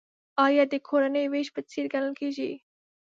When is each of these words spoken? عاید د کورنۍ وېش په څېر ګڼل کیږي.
عاید 0.39 0.67
د 0.71 0.75
کورنۍ 0.87 1.25
وېش 1.31 1.47
په 1.55 1.61
څېر 1.69 1.85
ګڼل 1.93 2.13
کیږي. 2.19 2.51